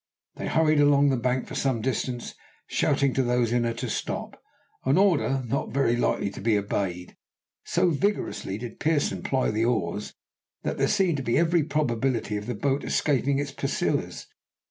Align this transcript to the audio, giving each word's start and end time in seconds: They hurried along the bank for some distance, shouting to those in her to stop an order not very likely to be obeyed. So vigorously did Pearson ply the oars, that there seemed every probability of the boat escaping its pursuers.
They 0.35 0.47
hurried 0.47 0.79
along 0.79 1.09
the 1.09 1.15
bank 1.15 1.45
for 1.45 1.53
some 1.53 1.79
distance, 1.79 2.33
shouting 2.65 3.13
to 3.13 3.21
those 3.21 3.51
in 3.51 3.65
her 3.65 3.73
to 3.75 3.87
stop 3.87 4.41
an 4.83 4.97
order 4.97 5.43
not 5.45 5.71
very 5.75 5.95
likely 5.95 6.31
to 6.31 6.41
be 6.41 6.57
obeyed. 6.57 7.15
So 7.65 7.91
vigorously 7.91 8.57
did 8.57 8.79
Pearson 8.79 9.21
ply 9.21 9.51
the 9.51 9.65
oars, 9.65 10.15
that 10.63 10.79
there 10.79 10.87
seemed 10.87 11.29
every 11.29 11.61
probability 11.61 12.35
of 12.35 12.47
the 12.47 12.55
boat 12.55 12.83
escaping 12.83 13.37
its 13.37 13.51
pursuers. 13.51 14.25